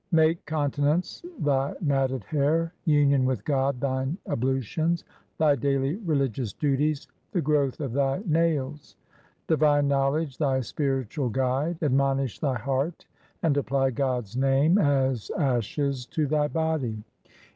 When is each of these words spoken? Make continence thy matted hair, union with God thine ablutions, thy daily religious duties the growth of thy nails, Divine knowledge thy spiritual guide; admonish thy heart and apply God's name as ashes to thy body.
Make 0.11 0.43
continence 0.47 1.23
thy 1.37 1.75
matted 1.79 2.23
hair, 2.23 2.73
union 2.85 3.23
with 3.23 3.45
God 3.45 3.79
thine 3.79 4.17
ablutions, 4.27 5.03
thy 5.37 5.55
daily 5.55 5.97
religious 5.97 6.53
duties 6.53 7.07
the 7.33 7.41
growth 7.43 7.79
of 7.79 7.93
thy 7.93 8.23
nails, 8.25 8.95
Divine 9.45 9.87
knowledge 9.87 10.39
thy 10.39 10.61
spiritual 10.61 11.29
guide; 11.29 11.77
admonish 11.83 12.39
thy 12.39 12.55
heart 12.55 13.05
and 13.43 13.55
apply 13.57 13.91
God's 13.91 14.35
name 14.35 14.79
as 14.79 15.29
ashes 15.37 16.07
to 16.07 16.25
thy 16.25 16.47
body. 16.47 17.03